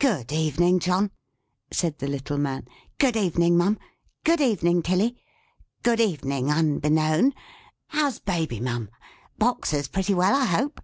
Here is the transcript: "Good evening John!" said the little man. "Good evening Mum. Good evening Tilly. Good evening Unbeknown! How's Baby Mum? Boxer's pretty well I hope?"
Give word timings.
"Good 0.00 0.32
evening 0.32 0.80
John!" 0.80 1.12
said 1.70 2.00
the 2.00 2.08
little 2.08 2.36
man. 2.36 2.66
"Good 2.98 3.16
evening 3.16 3.56
Mum. 3.56 3.78
Good 4.24 4.40
evening 4.40 4.82
Tilly. 4.82 5.22
Good 5.84 6.00
evening 6.00 6.50
Unbeknown! 6.50 7.32
How's 7.86 8.18
Baby 8.18 8.58
Mum? 8.58 8.90
Boxer's 9.38 9.86
pretty 9.86 10.14
well 10.14 10.34
I 10.34 10.46
hope?" 10.46 10.80